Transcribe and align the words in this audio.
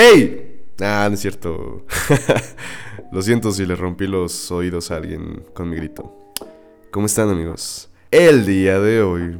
¡Ey! 0.00 0.62
Ah, 0.80 1.08
no 1.10 1.14
es 1.14 1.20
cierto. 1.20 1.84
Lo 3.12 3.20
siento 3.20 3.52
si 3.52 3.66
le 3.66 3.76
rompí 3.76 4.06
los 4.06 4.50
oídos 4.50 4.90
a 4.90 4.96
alguien 4.96 5.44
con 5.52 5.68
mi 5.68 5.76
grito. 5.76 6.32
¿Cómo 6.90 7.04
están 7.04 7.28
amigos? 7.28 7.90
El 8.10 8.46
día 8.46 8.80
de 8.80 9.02
hoy 9.02 9.38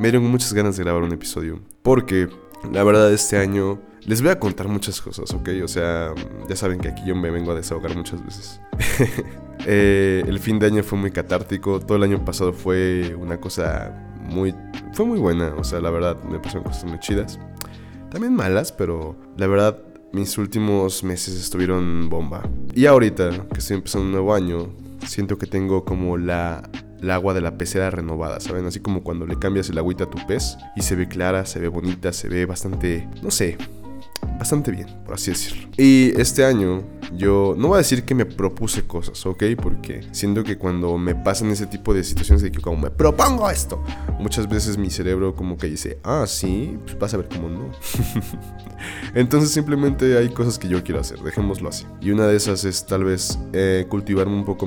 me 0.00 0.10
dieron 0.10 0.24
muchas 0.28 0.52
ganas 0.52 0.76
de 0.76 0.82
grabar 0.82 1.04
un 1.04 1.12
episodio. 1.12 1.60
Porque 1.82 2.28
la 2.72 2.82
verdad 2.82 3.12
este 3.12 3.36
año 3.36 3.80
les 4.00 4.20
voy 4.20 4.32
a 4.32 4.40
contar 4.40 4.66
muchas 4.66 5.00
cosas, 5.00 5.32
¿ok? 5.32 5.48
O 5.62 5.68
sea, 5.68 6.12
ya 6.48 6.56
saben 6.56 6.80
que 6.80 6.88
aquí 6.88 7.02
yo 7.06 7.14
me 7.14 7.30
vengo 7.30 7.52
a 7.52 7.54
desahogar 7.54 7.96
muchas 7.96 8.24
veces. 8.24 8.60
Eh, 9.66 10.24
el 10.26 10.38
fin 10.38 10.58
de 10.58 10.68
año 10.68 10.82
fue 10.82 10.98
muy 10.98 11.10
catártico. 11.10 11.80
Todo 11.80 11.98
el 11.98 12.04
año 12.04 12.24
pasado 12.24 12.54
fue 12.54 13.14
una 13.14 13.38
cosa 13.38 13.94
muy... 14.22 14.54
Fue 14.94 15.04
muy 15.04 15.18
buena. 15.18 15.54
O 15.58 15.64
sea, 15.64 15.80
la 15.80 15.90
verdad 15.90 16.16
me 16.24 16.38
pasaron 16.38 16.64
cosas 16.64 16.86
muy 16.86 16.98
chidas. 16.98 17.38
También 18.10 18.34
malas, 18.34 18.72
pero 18.72 19.16
la 19.36 19.46
verdad 19.46 19.89
mis 20.12 20.38
últimos 20.38 21.04
meses 21.04 21.40
estuvieron 21.40 22.08
bomba. 22.08 22.42
Y 22.74 22.86
ahorita 22.86 23.46
que 23.52 23.58
estoy 23.58 23.76
empezando 23.76 24.06
un 24.06 24.12
nuevo 24.12 24.34
año, 24.34 24.68
siento 25.06 25.38
que 25.38 25.46
tengo 25.46 25.84
como 25.84 26.16
la, 26.16 26.68
agua 27.10 27.34
de 27.34 27.40
la 27.40 27.56
pecera 27.56 27.90
renovada, 27.90 28.40
¿saben? 28.40 28.66
Así 28.66 28.80
como 28.80 29.02
cuando 29.02 29.26
le 29.26 29.38
cambias 29.38 29.70
el 29.70 29.78
agüita 29.78 30.04
a 30.04 30.10
tu 30.10 30.18
pez 30.26 30.56
y 30.76 30.82
se 30.82 30.96
ve 30.96 31.08
clara, 31.08 31.46
se 31.46 31.60
ve 31.60 31.68
bonita, 31.68 32.12
se 32.12 32.28
ve 32.28 32.46
bastante, 32.46 33.08
no 33.22 33.30
sé, 33.30 33.56
bastante 34.40 34.70
bien, 34.70 34.86
por 35.04 35.14
así 35.14 35.30
decirlo. 35.30 35.68
Y 35.76 36.18
este 36.18 36.46
año 36.46 36.82
yo 37.14 37.54
no 37.58 37.68
voy 37.68 37.74
a 37.74 37.78
decir 37.78 38.04
que 38.04 38.14
me 38.14 38.24
propuse 38.24 38.86
cosas, 38.86 39.24
¿ok? 39.26 39.44
Porque 39.62 40.00
siento 40.12 40.42
que 40.42 40.56
cuando 40.56 40.96
me 40.96 41.14
pasan 41.14 41.50
ese 41.50 41.66
tipo 41.66 41.92
de 41.92 42.02
situaciones 42.02 42.42
de 42.42 42.50
que 42.50 42.58
como 42.58 42.78
me 42.78 42.90
propongo 42.90 43.50
esto, 43.50 43.84
muchas 44.18 44.48
veces 44.48 44.78
mi 44.78 44.88
cerebro 44.88 45.34
como 45.34 45.58
que 45.58 45.66
dice, 45.66 45.98
ah, 46.04 46.24
sí, 46.26 46.78
pues 46.84 46.98
vas 46.98 47.12
a 47.12 47.18
ver 47.18 47.28
cómo 47.28 47.50
no. 47.50 47.70
Entonces 49.14 49.50
simplemente 49.50 50.16
hay 50.16 50.30
cosas 50.30 50.58
que 50.58 50.68
yo 50.68 50.82
quiero 50.82 51.02
hacer, 51.02 51.18
dejémoslo 51.20 51.68
así. 51.68 51.84
Y 52.00 52.10
una 52.10 52.26
de 52.26 52.36
esas 52.36 52.64
es 52.64 52.86
tal 52.86 53.04
vez 53.04 53.38
eh, 53.52 53.84
cultivarme 53.90 54.34
un 54.34 54.46
poco 54.46 54.64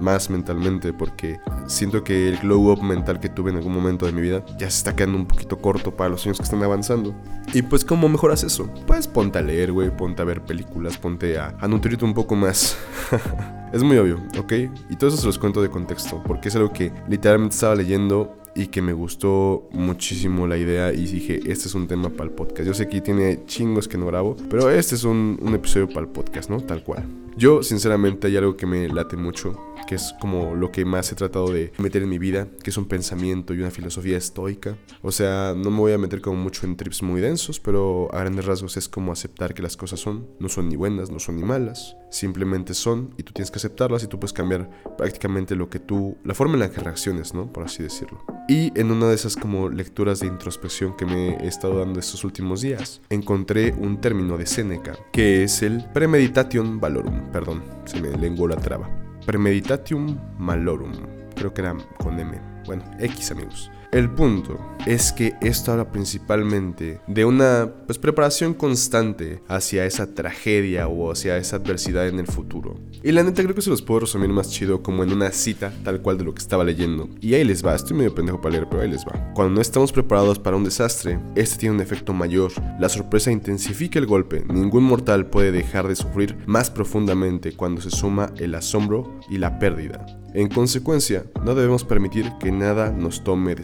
más 0.00 0.30
mentalmente 0.30 0.92
porque 0.92 1.40
siento 1.66 2.04
que 2.04 2.28
el 2.28 2.38
glow 2.38 2.72
up 2.72 2.82
mental 2.82 3.20
que 3.20 3.28
tuve 3.28 3.50
en 3.50 3.56
algún 3.56 3.72
momento 3.72 4.06
de 4.06 4.12
mi 4.12 4.20
vida 4.20 4.44
ya 4.58 4.70
se 4.70 4.78
está 4.78 4.96
quedando 4.96 5.18
un 5.18 5.26
poquito 5.26 5.58
corto 5.58 5.94
para 5.94 6.10
los 6.10 6.24
años 6.24 6.38
que 6.38 6.44
están 6.44 6.62
avanzando. 6.62 7.14
Y 7.52 7.62
pues 7.62 7.84
¿cómo 7.84 8.08
mejoras 8.08 8.42
eso? 8.44 8.70
Pues 8.86 9.06
ponte 9.06 9.38
a 9.38 9.42
leer, 9.42 9.72
güey, 9.72 9.94
ponte 9.94 10.22
a 10.22 10.24
ver 10.24 10.42
películas, 10.42 10.98
ponte 10.98 11.38
a, 11.38 11.54
a 11.60 11.68
nutrirte 11.68 12.04
un 12.04 12.14
poco 12.14 12.34
más. 12.34 12.76
es 13.72 13.82
muy 13.82 13.96
obvio, 13.96 14.20
¿ok? 14.38 14.52
Y 14.90 14.96
todo 14.96 15.08
eso 15.08 15.18
se 15.18 15.26
los 15.26 15.38
cuento 15.38 15.62
de 15.62 15.70
contexto, 15.70 16.22
porque 16.26 16.48
es 16.48 16.56
algo 16.56 16.72
que 16.72 16.92
literalmente 17.08 17.54
estaba 17.54 17.74
leyendo 17.74 18.36
y 18.54 18.68
que 18.68 18.82
me 18.82 18.92
gustó 18.92 19.68
muchísimo 19.72 20.46
la 20.46 20.56
idea 20.56 20.92
y 20.92 21.06
dije, 21.06 21.40
este 21.46 21.68
es 21.68 21.74
un 21.74 21.88
tema 21.88 22.08
para 22.08 22.24
el 22.24 22.30
podcast. 22.30 22.66
Yo 22.66 22.74
sé 22.74 22.88
que 22.88 23.00
tiene 23.00 23.44
chingos 23.46 23.88
que 23.88 23.98
no 23.98 24.06
grabo, 24.06 24.36
pero 24.48 24.70
este 24.70 24.94
es 24.94 25.04
un, 25.04 25.38
un 25.40 25.54
episodio 25.54 25.88
para 25.88 26.00
el 26.00 26.08
podcast, 26.08 26.50
¿no? 26.50 26.60
Tal 26.60 26.82
cual. 26.84 27.23
Yo, 27.36 27.64
sinceramente, 27.64 28.28
hay 28.28 28.36
algo 28.36 28.56
que 28.56 28.64
me 28.64 28.88
late 28.88 29.16
mucho, 29.16 29.60
que 29.88 29.96
es 29.96 30.14
como 30.20 30.54
lo 30.54 30.70
que 30.70 30.84
más 30.84 31.10
he 31.10 31.16
tratado 31.16 31.48
de 31.48 31.72
meter 31.78 32.04
en 32.04 32.08
mi 32.08 32.18
vida, 32.18 32.46
que 32.62 32.70
es 32.70 32.76
un 32.76 32.86
pensamiento 32.86 33.52
y 33.52 33.58
una 33.58 33.72
filosofía 33.72 34.16
estoica. 34.16 34.78
O 35.02 35.10
sea, 35.10 35.52
no 35.56 35.70
me 35.70 35.78
voy 35.78 35.92
a 35.92 35.98
meter 35.98 36.20
como 36.20 36.36
mucho 36.36 36.64
en 36.64 36.76
trips 36.76 37.02
muy 37.02 37.20
densos, 37.20 37.58
pero 37.58 38.08
a 38.14 38.20
grandes 38.20 38.44
rasgos 38.44 38.76
es 38.76 38.88
como 38.88 39.10
aceptar 39.10 39.52
que 39.52 39.62
las 39.62 39.76
cosas 39.76 39.98
son, 39.98 40.28
no 40.38 40.48
son 40.48 40.68
ni 40.68 40.76
buenas, 40.76 41.10
no 41.10 41.18
son 41.18 41.34
ni 41.36 41.42
malas, 41.42 41.96
simplemente 42.14 42.74
son 42.74 43.12
y 43.16 43.24
tú 43.24 43.32
tienes 43.32 43.50
que 43.50 43.58
aceptarlas 43.58 44.04
y 44.04 44.06
tú 44.06 44.18
puedes 44.20 44.32
cambiar 44.32 44.70
prácticamente 44.96 45.56
lo 45.56 45.68
que 45.68 45.80
tú, 45.80 46.16
la 46.24 46.34
forma 46.34 46.54
en 46.54 46.60
la 46.60 46.70
que 46.70 46.80
reacciones, 46.80 47.34
¿no? 47.34 47.52
Por 47.52 47.64
así 47.64 47.82
decirlo. 47.82 48.24
Y 48.48 48.78
en 48.78 48.90
una 48.90 49.08
de 49.08 49.14
esas 49.14 49.36
como 49.36 49.68
lecturas 49.68 50.20
de 50.20 50.26
introspección 50.26 50.96
que 50.96 51.06
me 51.06 51.36
he 51.36 51.46
estado 51.46 51.78
dando 51.78 51.98
estos 51.98 52.24
últimos 52.24 52.60
días, 52.60 53.00
encontré 53.10 53.72
un 53.72 54.00
término 54.00 54.38
de 54.38 54.46
Séneca, 54.46 54.96
que 55.12 55.44
es 55.44 55.62
el 55.62 55.84
premeditation 55.92 56.80
valorum 56.80 57.32
perdón, 57.32 57.64
se 57.84 58.00
me 58.00 58.10
lenguó 58.16 58.46
la 58.46 58.56
traba. 58.56 58.88
Premeditatium 59.26 60.18
malorum, 60.38 60.92
creo 61.34 61.52
que 61.52 61.62
era 61.62 61.76
con 61.98 62.18
M. 62.18 62.40
Bueno, 62.66 62.84
X 63.00 63.32
amigos. 63.32 63.70
El 63.94 64.10
punto 64.10 64.58
es 64.86 65.12
que 65.12 65.34
esto 65.40 65.70
habla 65.70 65.92
principalmente 65.92 66.98
de 67.06 67.24
una 67.24 67.72
pues, 67.86 67.96
preparación 67.96 68.52
constante 68.52 69.40
hacia 69.46 69.86
esa 69.86 70.14
tragedia 70.14 70.88
o 70.88 71.12
hacia 71.12 71.36
esa 71.36 71.56
adversidad 71.58 72.08
en 72.08 72.18
el 72.18 72.26
futuro. 72.26 72.74
Y 73.04 73.12
la 73.12 73.22
neta 73.22 73.44
creo 73.44 73.54
que 73.54 73.62
se 73.62 73.70
los 73.70 73.82
puedo 73.82 74.00
resumir 74.00 74.30
más 74.30 74.50
chido 74.50 74.82
como 74.82 75.04
en 75.04 75.12
una 75.12 75.30
cita 75.30 75.72
tal 75.84 76.02
cual 76.02 76.18
de 76.18 76.24
lo 76.24 76.34
que 76.34 76.42
estaba 76.42 76.64
leyendo. 76.64 77.08
Y 77.20 77.34
ahí 77.34 77.44
les 77.44 77.64
va, 77.64 77.76
estoy 77.76 77.96
medio 77.96 78.16
pendejo 78.16 78.40
para 78.40 78.54
leer, 78.56 78.66
pero 78.68 78.82
ahí 78.82 78.90
les 78.90 79.04
va. 79.04 79.32
Cuando 79.32 79.54
no 79.54 79.60
estamos 79.60 79.92
preparados 79.92 80.40
para 80.40 80.56
un 80.56 80.64
desastre, 80.64 81.20
este 81.36 81.58
tiene 81.58 81.76
un 81.76 81.80
efecto 81.80 82.12
mayor. 82.12 82.50
La 82.80 82.88
sorpresa 82.88 83.30
intensifica 83.30 84.00
el 84.00 84.06
golpe. 84.06 84.44
Ningún 84.52 84.82
mortal 84.82 85.26
puede 85.26 85.52
dejar 85.52 85.86
de 85.86 85.94
sufrir 85.94 86.36
más 86.46 86.68
profundamente 86.68 87.52
cuando 87.52 87.80
se 87.80 87.90
suma 87.90 88.32
el 88.38 88.56
asombro 88.56 89.20
y 89.30 89.38
la 89.38 89.60
pérdida. 89.60 90.04
En 90.34 90.48
consecuencia, 90.48 91.26
no 91.44 91.54
debemos 91.54 91.84
permitir 91.84 92.32
que 92.40 92.50
nada 92.50 92.90
nos 92.90 93.22
tome 93.22 93.54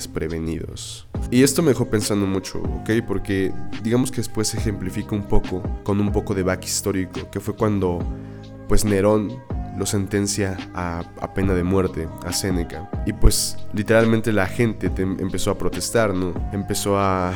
Y 1.31 1.42
esto 1.42 1.62
me 1.62 1.69
dejó 1.69 1.88
pensando 1.88 2.26
mucho, 2.26 2.60
¿ok? 2.60 2.91
Porque 3.06 3.53
digamos 3.82 4.10
que 4.10 4.19
después 4.19 4.48
se 4.48 4.58
ejemplifica 4.58 5.14
un 5.14 5.25
poco 5.25 5.62
con 5.84 6.00
un 6.00 6.12
poco 6.12 6.34
de 6.34 6.42
back 6.42 6.64
histórico, 6.64 7.31
que 7.31 7.41
fue 7.41 7.54
cuando 7.54 7.98
pues 8.69 8.84
Nerón 8.84 9.41
lo 9.76 9.86
sentencia 9.86 10.56
a, 10.75 11.03
pena 11.34 11.54
de 11.54 11.64
muerte 11.64 12.09
a 12.25 12.32
Séneca. 12.32 12.91
Y 13.06 13.12
pues 13.12 13.56
literalmente 13.72 14.32
la 14.32 14.47
gente 14.47 14.91
empezó 14.97 15.50
a 15.50 15.59
protestar, 15.59 16.14
¿no? 16.14 16.34
Empezó 16.53 16.98
a 16.98 17.32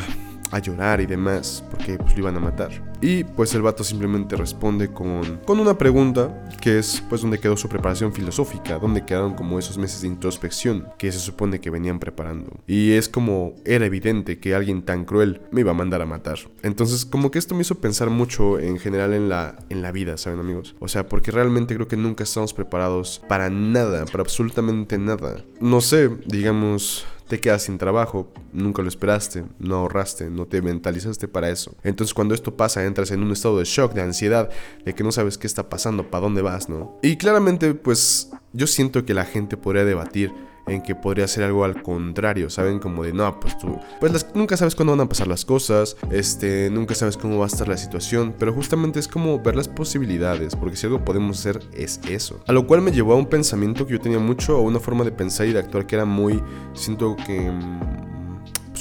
a 0.50 0.58
llorar 0.58 1.00
y 1.00 1.06
demás, 1.06 1.64
porque 1.70 1.98
pues, 1.98 2.12
lo 2.14 2.20
iban 2.20 2.36
a 2.36 2.40
matar. 2.40 2.70
Y 3.00 3.24
pues 3.24 3.54
el 3.54 3.62
vato 3.62 3.84
simplemente 3.84 4.34
responde 4.34 4.88
con, 4.88 5.38
con 5.44 5.60
una 5.60 5.76
pregunta, 5.76 6.46
que 6.60 6.78
es 6.78 7.02
pues 7.08 7.20
donde 7.20 7.38
quedó 7.38 7.56
su 7.56 7.68
preparación 7.68 8.12
filosófica, 8.12 8.78
donde 8.78 9.04
quedaron 9.04 9.34
como 9.34 9.58
esos 9.58 9.76
meses 9.76 10.00
de 10.02 10.08
introspección 10.08 10.88
que 10.96 11.12
se 11.12 11.18
supone 11.18 11.60
que 11.60 11.68
venían 11.68 11.98
preparando. 11.98 12.50
Y 12.66 12.92
es 12.92 13.08
como 13.08 13.56
era 13.66 13.84
evidente 13.84 14.38
que 14.38 14.54
alguien 14.54 14.82
tan 14.82 15.04
cruel 15.04 15.42
me 15.50 15.60
iba 15.60 15.72
a 15.72 15.74
mandar 15.74 16.00
a 16.00 16.06
matar. 16.06 16.38
Entonces 16.62 17.04
como 17.04 17.30
que 17.30 17.38
esto 17.38 17.54
me 17.54 17.60
hizo 17.60 17.74
pensar 17.74 18.08
mucho 18.08 18.58
en 18.58 18.78
general 18.78 19.12
en 19.12 19.28
la, 19.28 19.56
en 19.68 19.82
la 19.82 19.92
vida, 19.92 20.16
¿saben 20.16 20.40
amigos? 20.40 20.74
O 20.78 20.88
sea, 20.88 21.06
porque 21.06 21.30
realmente 21.30 21.74
creo 21.74 21.88
que 21.88 21.96
nunca 21.96 22.24
estamos 22.24 22.54
preparados 22.54 23.20
para 23.28 23.50
nada, 23.50 24.06
para 24.06 24.22
absolutamente 24.22 24.96
nada. 24.96 25.44
No 25.60 25.80
sé, 25.80 26.10
digamos 26.26 27.06
te 27.28 27.40
quedas 27.40 27.62
sin 27.62 27.78
trabajo, 27.78 28.32
nunca 28.52 28.82
lo 28.82 28.88
esperaste, 28.88 29.44
no 29.58 29.76
ahorraste, 29.76 30.30
no 30.30 30.46
te 30.46 30.60
mentalizaste 30.60 31.28
para 31.28 31.50
eso. 31.50 31.74
Entonces 31.82 32.14
cuando 32.14 32.34
esto 32.34 32.56
pasa 32.56 32.84
entras 32.84 33.10
en 33.10 33.22
un 33.22 33.32
estado 33.32 33.58
de 33.58 33.64
shock, 33.64 33.94
de 33.94 34.02
ansiedad, 34.02 34.50
de 34.84 34.94
que 34.94 35.04
no 35.04 35.12
sabes 35.12 35.38
qué 35.38 35.46
está 35.46 35.68
pasando, 35.68 36.10
para 36.10 36.22
dónde 36.22 36.42
vas, 36.42 36.68
¿no? 36.68 36.98
Y 37.02 37.16
claramente 37.16 37.74
pues 37.74 38.30
yo 38.52 38.66
siento 38.66 39.04
que 39.04 39.14
la 39.14 39.24
gente 39.24 39.56
podría 39.56 39.84
debatir 39.84 40.32
en 40.66 40.82
que 40.82 40.94
podría 40.94 41.28
ser 41.28 41.44
algo 41.44 41.64
al 41.64 41.82
contrario, 41.82 42.50
¿saben? 42.50 42.78
Como 42.78 43.04
de, 43.04 43.12
no, 43.12 43.38
pues 43.40 43.58
tú, 43.58 43.78
pues 44.00 44.26
nunca 44.34 44.56
sabes 44.56 44.74
cuándo 44.74 44.92
van 44.92 45.06
a 45.06 45.08
pasar 45.08 45.26
las 45.26 45.44
cosas, 45.44 45.96
este, 46.10 46.70
nunca 46.70 46.94
sabes 46.94 47.16
cómo 47.16 47.38
va 47.38 47.44
a 47.44 47.48
estar 47.48 47.68
la 47.68 47.76
situación, 47.76 48.34
pero 48.38 48.52
justamente 48.52 48.98
es 48.98 49.08
como 49.08 49.40
ver 49.40 49.56
las 49.56 49.68
posibilidades, 49.68 50.56
porque 50.56 50.76
si 50.76 50.86
algo 50.86 51.04
podemos 51.04 51.38
hacer 51.40 51.60
es 51.72 52.00
eso. 52.08 52.40
A 52.46 52.52
lo 52.52 52.66
cual 52.66 52.82
me 52.82 52.92
llevó 52.92 53.14
a 53.14 53.16
un 53.16 53.26
pensamiento 53.26 53.86
que 53.86 53.92
yo 53.92 54.00
tenía 54.00 54.18
mucho, 54.18 54.56
a 54.56 54.60
una 54.60 54.80
forma 54.80 55.04
de 55.04 55.12
pensar 55.12 55.46
y 55.46 55.52
de 55.52 55.58
actuar 55.58 55.86
que 55.86 55.96
era 55.96 56.04
muy, 56.04 56.42
siento 56.74 57.16
que... 57.26 57.50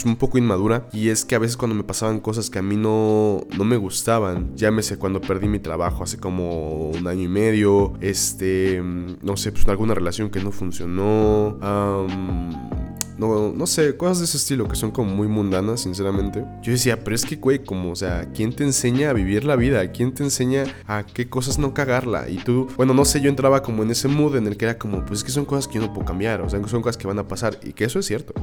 Mm, 0.05 0.13
un 0.13 0.15
poco 0.15 0.37
inmadura 0.37 0.87
y 0.93 1.09
es 1.09 1.25
que 1.25 1.35
a 1.35 1.39
veces 1.39 1.57
cuando 1.57 1.75
me 1.75 1.83
pasaban 1.83 2.19
cosas 2.19 2.49
que 2.49 2.59
a 2.59 2.61
mí 2.61 2.75
no, 2.75 3.41
no 3.57 3.63
me 3.63 3.77
gustaban, 3.77 4.55
llámese 4.55 4.97
cuando 4.97 5.21
perdí 5.21 5.47
mi 5.47 5.59
trabajo 5.59 6.03
hace 6.03 6.17
como 6.17 6.89
un 6.89 7.07
año 7.07 7.23
y 7.23 7.27
medio, 7.27 7.93
este, 7.99 8.81
no 8.81 9.37
sé, 9.37 9.51
pues 9.51 9.67
alguna 9.67 9.95
relación 9.95 10.29
que 10.29 10.41
no 10.41 10.51
funcionó, 10.51 11.57
no, 13.17 13.53
no 13.53 13.67
sé, 13.67 13.95
cosas 13.95 14.19
de 14.19 14.25
ese 14.25 14.37
estilo 14.37 14.67
que 14.67 14.75
son 14.75 14.91
como 14.91 15.13
muy 15.13 15.27
mundanas, 15.27 15.81
sinceramente. 15.81 16.43
Yo 16.61 16.71
decía, 16.71 17.03
pero 17.03 17.15
es 17.15 17.25
que, 17.25 17.35
güey, 17.35 17.63
como, 17.63 17.91
o 17.91 17.95
sea, 17.95 18.29
¿quién 18.33 18.53
te 18.53 18.63
enseña 18.63 19.11
a 19.11 19.13
vivir 19.13 19.43
la 19.43 19.55
vida? 19.55 19.91
¿Quién 19.91 20.13
te 20.13 20.23
enseña 20.23 20.65
a 20.87 21.05
qué 21.05 21.29
cosas 21.29 21.59
no 21.59 21.73
cagarla? 21.73 22.29
Y 22.29 22.37
tú, 22.37 22.67
bueno, 22.75 22.93
no 22.93 23.05
sé, 23.05 23.21
yo 23.21 23.29
entraba 23.29 23.61
como 23.61 23.83
en 23.83 23.91
ese 23.91 24.07
mood 24.07 24.35
en 24.35 24.47
el 24.47 24.57
que 24.57 24.65
era 24.65 24.77
como, 24.77 25.05
pues 25.05 25.19
es 25.19 25.23
que 25.23 25.31
son 25.31 25.45
cosas 25.45 25.67
que 25.67 25.79
yo 25.79 25.81
no 25.81 26.05
cambiar, 26.05 26.41
o 26.41 26.49
sea, 26.49 26.59
son 26.67 26.81
cosas 26.81 26.97
que 26.97 27.07
van 27.07 27.19
a 27.19 27.27
pasar 27.27 27.59
y 27.63 27.73
que 27.73 27.85
eso 27.85 27.99
es 27.99 28.05
cierto. 28.05 28.33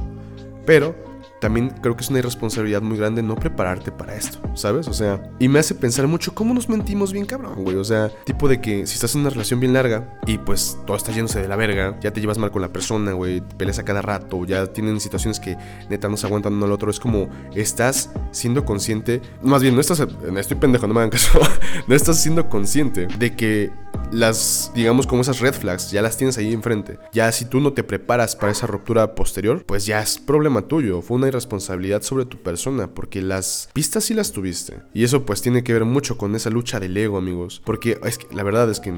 Pero 0.65 0.95
también 1.41 1.71
creo 1.81 1.95
que 1.95 2.03
es 2.03 2.09
una 2.09 2.19
irresponsabilidad 2.19 2.83
muy 2.83 2.97
grande 2.97 3.23
no 3.23 3.35
prepararte 3.35 3.91
para 3.91 4.15
esto, 4.15 4.39
¿sabes? 4.53 4.87
O 4.87 4.93
sea, 4.93 5.21
y 5.39 5.47
me 5.47 5.57
hace 5.57 5.73
pensar 5.73 6.05
mucho 6.05 6.35
cómo 6.35 6.53
nos 6.53 6.69
mentimos 6.69 7.11
bien 7.11 7.25
cabrón, 7.25 7.63
güey. 7.63 7.77
O 7.77 7.83
sea, 7.83 8.11
tipo 8.25 8.47
de 8.47 8.61
que 8.61 8.85
si 8.85 8.93
estás 8.93 9.15
en 9.15 9.21
una 9.21 9.31
relación 9.31 9.59
bien 9.59 9.73
larga 9.73 10.19
y 10.27 10.37
pues 10.37 10.77
todo 10.85 10.95
está 10.95 11.11
yéndose 11.11 11.41
de 11.41 11.47
la 11.47 11.55
verga, 11.55 11.97
ya 11.99 12.13
te 12.13 12.21
llevas 12.21 12.37
mal 12.37 12.51
con 12.51 12.61
la 12.61 12.71
persona, 12.71 13.13
güey, 13.13 13.41
peleas 13.57 13.79
a 13.79 13.83
cada 13.83 14.03
rato, 14.03 14.45
ya 14.45 14.67
tienen 14.67 14.99
situaciones 14.99 15.39
que 15.39 15.57
neta 15.89 16.07
no 16.07 16.15
se 16.15 16.27
aguantan 16.27 16.53
uno 16.53 16.65
al 16.65 16.71
otro, 16.71 16.91
es 16.91 16.99
como 16.99 17.27
estás 17.55 18.11
siendo 18.29 18.63
consciente, 18.63 19.19
más 19.41 19.63
bien 19.63 19.73
no 19.73 19.81
estás, 19.81 19.99
estoy 20.37 20.57
pendejo, 20.57 20.85
no 20.85 20.93
me 20.93 20.99
hagan 20.99 21.09
caso, 21.09 21.39
no 21.87 21.95
estás 21.95 22.21
siendo 22.21 22.49
consciente 22.49 23.07
de 23.07 23.35
que 23.35 23.71
las, 24.11 24.71
digamos, 24.75 25.07
como 25.07 25.21
esas 25.21 25.39
red 25.39 25.53
flags, 25.53 25.91
ya 25.91 26.01
las 26.01 26.17
tienes 26.17 26.37
ahí 26.37 26.53
enfrente. 26.53 26.99
Ya 27.13 27.31
si 27.31 27.45
tú 27.45 27.59
no 27.59 27.73
te 27.73 27.83
preparas 27.83 28.35
para 28.35 28.51
esa 28.51 28.67
ruptura 28.67 29.15
posterior, 29.15 29.63
pues 29.65 29.85
ya 29.85 30.01
es 30.01 30.19
problema 30.19 30.67
tuyo. 30.67 31.01
Fue 31.01 31.17
una 31.17 31.27
irresponsabilidad 31.27 32.01
sobre 32.01 32.25
tu 32.25 32.37
persona, 32.37 32.87
porque 32.93 33.21
las 33.21 33.69
pistas 33.73 34.05
sí 34.05 34.13
las 34.13 34.31
tuviste. 34.31 34.81
Y 34.93 35.03
eso 35.03 35.25
pues 35.25 35.41
tiene 35.41 35.63
que 35.63 35.73
ver 35.73 35.85
mucho 35.85 36.17
con 36.17 36.35
esa 36.35 36.49
lucha 36.49 36.79
del 36.79 36.95
ego, 36.97 37.17
amigos. 37.17 37.61
Porque 37.65 37.99
es 38.03 38.17
que 38.17 38.35
la 38.35 38.43
verdad 38.43 38.69
es 38.69 38.79
que 38.79 38.93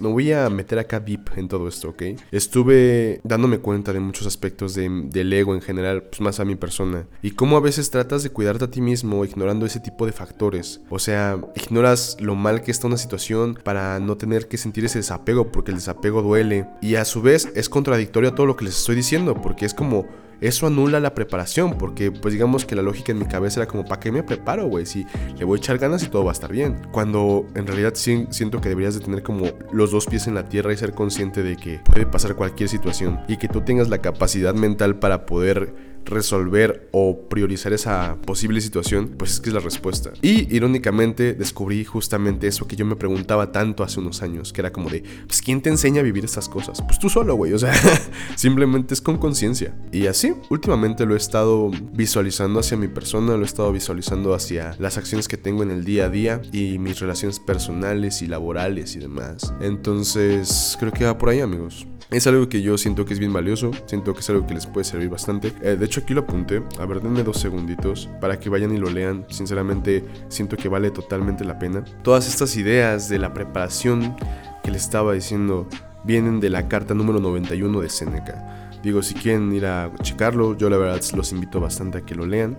me 0.00 0.08
voy 0.08 0.32
a 0.32 0.48
meter 0.50 0.78
acá 0.78 1.00
deep 1.00 1.30
en 1.36 1.48
todo 1.48 1.68
esto, 1.68 1.90
¿ok? 1.90 2.02
Estuve 2.32 3.20
dándome 3.24 3.58
cuenta 3.58 3.92
de 3.92 4.00
muchos 4.00 4.26
aspectos 4.26 4.74
del 4.74 5.32
ego 5.32 5.54
en 5.54 5.60
general, 5.60 6.02
pues 6.04 6.20
más 6.20 6.40
a 6.40 6.44
mi 6.44 6.56
persona. 6.56 7.06
Y 7.22 7.32
cómo 7.32 7.56
a 7.56 7.60
veces 7.60 7.90
tratas 7.90 8.22
de 8.22 8.30
cuidarte 8.30 8.64
a 8.64 8.70
ti 8.70 8.80
mismo 8.80 9.24
ignorando 9.24 9.66
ese 9.66 9.80
tipo 9.80 10.06
de 10.06 10.12
factores. 10.12 10.80
O 10.90 10.98
sea, 10.98 11.38
ignoras 11.54 12.16
lo 12.20 12.34
mal 12.34 12.62
que 12.62 12.70
está 12.70 12.86
una 12.86 12.96
situación 12.96 13.58
para 13.62 13.98
no 14.00 14.16
tener 14.16 14.48
que 14.48 14.58
sentir 14.58 14.84
ese 14.84 14.98
desapego, 14.98 15.50
porque 15.50 15.70
el 15.70 15.78
desapego 15.78 16.22
duele. 16.22 16.66
Y 16.80 16.96
a 16.96 17.04
su 17.04 17.22
vez 17.22 17.50
es 17.54 17.68
contradictorio 17.68 18.30
a 18.30 18.34
todo 18.34 18.46
lo 18.46 18.56
que 18.56 18.64
les 18.64 18.78
estoy 18.78 18.96
diciendo, 18.96 19.40
porque 19.40 19.66
es 19.66 19.74
como 19.74 20.06
eso 20.46 20.66
anula 20.66 21.00
la 21.00 21.14
preparación, 21.14 21.78
porque 21.78 22.10
pues 22.10 22.32
digamos 22.32 22.64
que 22.64 22.74
la 22.74 22.82
lógica 22.82 23.12
en 23.12 23.18
mi 23.18 23.26
cabeza 23.26 23.60
era 23.60 23.68
como, 23.68 23.84
¿para 23.84 24.00
qué 24.00 24.12
me 24.12 24.22
preparo, 24.22 24.66
güey? 24.66 24.86
Si 24.86 25.06
le 25.36 25.44
voy 25.44 25.58
a 25.58 25.58
echar 25.58 25.78
ganas 25.78 26.02
y 26.02 26.08
todo 26.08 26.24
va 26.24 26.30
a 26.30 26.34
estar 26.34 26.50
bien. 26.50 26.76
Cuando 26.92 27.46
en 27.54 27.66
realidad 27.66 27.94
siento 27.94 28.60
que 28.60 28.68
deberías 28.68 28.94
de 28.94 29.00
tener 29.00 29.22
como 29.22 29.46
los 29.72 29.90
dos 29.90 30.06
pies 30.06 30.26
en 30.26 30.34
la 30.34 30.48
tierra 30.48 30.72
y 30.72 30.76
ser 30.76 30.92
consciente 30.92 31.42
de 31.42 31.56
que 31.56 31.80
puede 31.84 32.06
pasar 32.06 32.34
cualquier 32.34 32.68
situación 32.68 33.20
y 33.28 33.36
que 33.36 33.48
tú 33.48 33.62
tengas 33.62 33.88
la 33.88 33.98
capacidad 33.98 34.54
mental 34.54 34.96
para 34.96 35.26
poder 35.26 35.93
resolver 36.04 36.88
o 36.92 37.28
priorizar 37.28 37.72
esa 37.72 38.16
posible 38.24 38.60
situación, 38.60 39.14
pues 39.16 39.32
es 39.32 39.40
que 39.40 39.50
es 39.50 39.54
la 39.54 39.60
respuesta. 39.60 40.12
Y 40.22 40.54
irónicamente 40.54 41.34
descubrí 41.34 41.84
justamente 41.84 42.46
eso 42.46 42.66
que 42.66 42.76
yo 42.76 42.84
me 42.84 42.96
preguntaba 42.96 43.52
tanto 43.52 43.82
hace 43.82 44.00
unos 44.00 44.22
años, 44.22 44.52
que 44.52 44.60
era 44.60 44.72
como 44.72 44.90
de, 44.90 45.02
pues 45.26 45.40
¿quién 45.42 45.62
te 45.62 45.70
enseña 45.70 46.00
a 46.00 46.04
vivir 46.04 46.24
estas 46.24 46.48
cosas? 46.48 46.82
Pues 46.82 46.98
tú 46.98 47.08
solo, 47.08 47.34
güey, 47.34 47.52
o 47.52 47.58
sea, 47.58 47.72
simplemente 48.36 48.94
es 48.94 49.00
con 49.00 49.18
conciencia. 49.18 49.76
Y 49.92 50.06
así, 50.06 50.34
últimamente 50.50 51.06
lo 51.06 51.14
he 51.14 51.18
estado 51.18 51.70
visualizando 51.92 52.60
hacia 52.60 52.76
mi 52.76 52.88
persona, 52.88 53.36
lo 53.36 53.42
he 53.42 53.46
estado 53.46 53.72
visualizando 53.72 54.34
hacia 54.34 54.76
las 54.78 54.98
acciones 54.98 55.28
que 55.28 55.36
tengo 55.36 55.62
en 55.62 55.70
el 55.70 55.84
día 55.84 56.06
a 56.06 56.08
día 56.08 56.42
y 56.52 56.78
mis 56.78 57.00
relaciones 57.00 57.40
personales 57.40 58.22
y 58.22 58.26
laborales 58.26 58.96
y 58.96 58.98
demás. 58.98 59.52
Entonces, 59.60 60.76
creo 60.78 60.92
que 60.92 61.04
va 61.04 61.18
por 61.18 61.28
ahí, 61.28 61.40
amigos. 61.40 61.86
Es 62.14 62.28
algo 62.28 62.48
que 62.48 62.62
yo 62.62 62.78
siento 62.78 63.04
que 63.04 63.12
es 63.12 63.18
bien 63.18 63.32
valioso, 63.32 63.72
siento 63.86 64.14
que 64.14 64.20
es 64.20 64.30
algo 64.30 64.46
que 64.46 64.54
les 64.54 64.66
puede 64.66 64.84
servir 64.84 65.08
bastante. 65.08 65.52
Eh, 65.62 65.74
de 65.74 65.84
hecho 65.84 66.00
aquí 66.00 66.14
lo 66.14 66.20
apunté, 66.20 66.62
a 66.78 66.86
ver, 66.86 67.00
denme 67.00 67.24
dos 67.24 67.40
segunditos 67.40 68.08
para 68.20 68.38
que 68.38 68.48
vayan 68.48 68.72
y 68.72 68.78
lo 68.78 68.88
lean. 68.88 69.26
Sinceramente 69.30 70.04
siento 70.28 70.56
que 70.56 70.68
vale 70.68 70.92
totalmente 70.92 71.44
la 71.44 71.58
pena. 71.58 71.82
Todas 72.04 72.28
estas 72.28 72.56
ideas 72.56 73.08
de 73.08 73.18
la 73.18 73.34
preparación 73.34 74.14
que 74.62 74.70
les 74.70 74.82
estaba 74.82 75.12
diciendo 75.12 75.68
vienen 76.04 76.38
de 76.38 76.50
la 76.50 76.68
carta 76.68 76.94
número 76.94 77.18
91 77.18 77.80
de 77.80 77.88
Seneca. 77.88 78.70
Digo, 78.80 79.02
si 79.02 79.14
quieren 79.14 79.52
ir 79.52 79.66
a 79.66 79.90
checarlo, 80.00 80.56
yo 80.56 80.70
la 80.70 80.76
verdad 80.76 81.00
los 81.16 81.32
invito 81.32 81.58
bastante 81.58 81.98
a 81.98 82.00
que 82.02 82.14
lo 82.14 82.26
lean. 82.26 82.56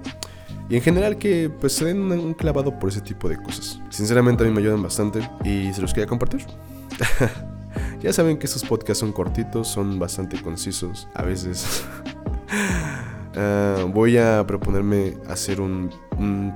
Y 0.69 0.75
en 0.75 0.81
general 0.81 1.17
que 1.17 1.49
pues 1.49 1.71
se 1.71 1.85
den 1.85 2.11
un 2.11 2.33
clavado 2.33 2.77
por 2.77 2.89
ese 2.89 2.99
tipo 2.99 3.29
de 3.29 3.37
cosas. 3.37 3.79
Sinceramente 3.89 4.43
a 4.43 4.47
mí 4.47 4.51
me 4.51 4.59
ayudan 4.59 4.83
bastante 4.83 5.21
y 5.45 5.71
se 5.71 5.81
los 5.81 5.93
quería 5.93 6.07
compartir. 6.07 6.45
Ya 8.05 8.13
saben 8.13 8.37
que 8.37 8.45
estos 8.45 8.63
podcasts 8.63 8.99
son 8.99 9.11
cortitos, 9.11 9.67
son 9.67 9.97
bastante 9.97 10.39
concisos 10.39 11.07
a 11.15 11.23
veces. 11.23 11.83
Ah, 13.37 13.85
voy 13.93 14.15
a 14.17 14.47
proponerme 14.47 15.17
hacer 15.27 15.59
un, 15.59 15.89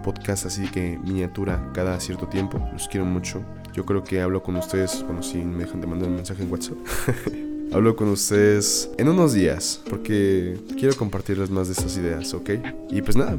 podcast 0.01 0.45
así 0.45 0.65
que 0.71 0.97
miniatura 1.03 1.71
cada 1.73 1.99
cierto 1.99 2.27
tiempo. 2.27 2.57
Los 2.71 2.87
quiero 2.87 3.05
mucho. 3.05 3.41
Yo 3.73 3.85
creo 3.85 4.01
que 4.01 4.21
hablo 4.21 4.41
con 4.41 4.55
ustedes, 4.55 5.03
bueno, 5.03 5.21
si 5.21 5.39
me 5.39 5.65
dejan 5.65 5.81
de 5.81 5.87
mandar 5.87 6.07
un 6.07 6.15
mensaje 6.15 6.41
en 6.41 6.49
WhatsApp. 6.49 6.77
hablo 7.73 7.97
con 7.97 8.07
ustedes 8.07 8.89
en 8.97 9.09
unos 9.09 9.33
días 9.33 9.81
porque 9.89 10.57
quiero 10.77 10.95
compartirles 10.95 11.49
más 11.49 11.67
de 11.67 11.73
esas 11.73 11.97
ideas, 11.97 12.33
¿ok? 12.33 12.51
Y 12.89 13.01
pues 13.01 13.17
nada, 13.17 13.35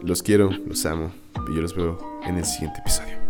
los 0.00 0.22
quiero, 0.22 0.50
los 0.50 0.86
amo 0.86 1.10
y 1.50 1.56
yo 1.56 1.62
los 1.62 1.74
veo 1.74 2.20
en 2.24 2.36
el 2.36 2.44
siguiente 2.44 2.78
episodio. 2.78 3.23